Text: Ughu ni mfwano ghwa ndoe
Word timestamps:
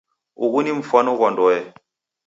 Ughu 0.43 0.57
ni 0.61 0.71
mfwano 0.79 1.11
ghwa 1.17 1.29
ndoe 1.33 1.59